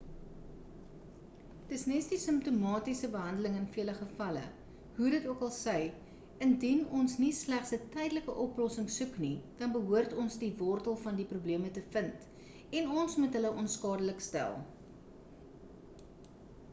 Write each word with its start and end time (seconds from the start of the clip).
dis 1.71 1.81
nes 1.89 2.05
die 2.13 2.17
simptomatiese 2.23 3.09
behandeling 3.15 3.57
in 3.59 3.67
vele 3.75 3.93
gevalle 3.99 4.41
hoe 4.95 5.11
dit 5.15 5.27
okal 5.33 5.51
sy 5.57 5.75
indien 6.47 6.81
ons 7.01 7.15
nie 7.25 7.29
slegs 7.41 7.75
'n 7.79 7.83
tydelike 7.97 8.37
oplossing 8.47 8.89
soek 8.97 9.15
nie 9.27 9.35
dan 9.61 9.75
behoort 9.77 10.17
ons 10.25 10.41
die 10.47 10.51
wortel 10.65 10.99
van 11.05 11.21
die 11.23 11.29
probleme 11.35 11.71
te 11.79 11.85
vind 11.99 12.77
en 12.81 12.93
ons 13.05 13.19
moet 13.25 13.41
hulle 13.41 13.53
onskadelik 13.65 14.29
stel 14.33 14.59